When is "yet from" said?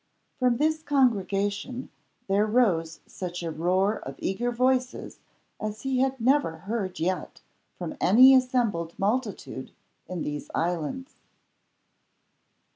6.99-7.95